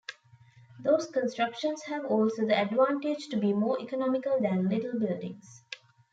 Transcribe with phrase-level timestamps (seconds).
[0.79, 5.61] Those constructions have also the advantage to be more economical than little buildings.